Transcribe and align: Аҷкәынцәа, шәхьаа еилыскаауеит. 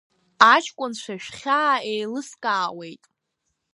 Аҷкәынцәа, 0.53 1.13
шәхьаа 1.23 1.75
еилыскаауеит. 1.91 3.03